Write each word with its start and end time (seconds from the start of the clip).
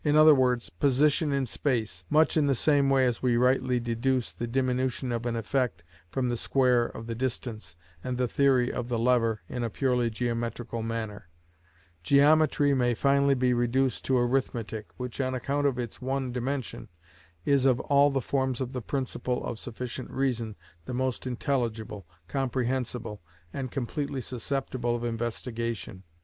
e._, 0.03 0.69
position 0.79 1.31
in 1.31 1.45
space 1.45 2.03
(much 2.09 2.35
in 2.35 2.47
the 2.47 2.55
same 2.55 2.89
way 2.89 3.05
as 3.05 3.21
we 3.21 3.37
rightly 3.37 3.79
deduce 3.79 4.33
the 4.33 4.47
diminution 4.47 5.11
of 5.11 5.27
an 5.27 5.35
effect 5.35 5.83
from 6.09 6.27
the 6.27 6.35
square 6.35 6.85
of 6.85 7.05
the 7.05 7.13
distance, 7.13 7.75
and 8.03 8.17
the 8.17 8.27
theory 8.27 8.73
of 8.73 8.89
the 8.89 8.97
lever 8.97 9.41
in 9.47 9.63
a 9.63 9.69
purely 9.69 10.09
geometrical 10.09 10.81
manner): 10.81 11.29
geometry 12.01 12.73
may 12.73 12.95
finally 12.95 13.35
be 13.35 13.53
reduced 13.53 14.03
to 14.03 14.17
arithmetic, 14.17 14.87
which, 14.97 15.21
on 15.21 15.35
account 15.35 15.67
of 15.67 15.77
its 15.77 16.01
one 16.01 16.31
dimension, 16.31 16.89
is 17.45 17.67
of 17.67 17.79
all 17.81 18.09
the 18.09 18.19
forms 18.21 18.59
of 18.59 18.73
the 18.73 18.81
principle 18.81 19.45
of 19.45 19.59
sufficient 19.59 20.09
reason, 20.09 20.55
the 20.85 20.95
most 20.95 21.27
intelligible, 21.27 22.07
comprehensible, 22.27 23.21
and 23.53 23.69
completely 23.69 24.19
susceptible 24.19 24.95
of 24.95 25.03
investigation. 25.03 26.01